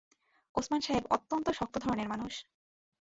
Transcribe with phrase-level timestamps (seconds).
[0.55, 2.33] ওসমান সাহেব অত্যন্ত শক্ত ধরনের মানুষ।